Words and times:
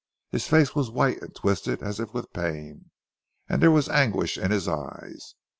His 0.31 0.47
face 0.47 0.73
was 0.73 0.89
white 0.89 1.21
and 1.21 1.35
twisted 1.35 1.83
as 1.83 1.99
if 1.99 2.11
with 2.11 2.33
pain, 2.33 2.89
and 3.47 3.61
there 3.61 3.69
was 3.69 3.87
anguish 3.87 4.35
in 4.35 4.49
his 4.49 4.67
eyes. 4.67 5.35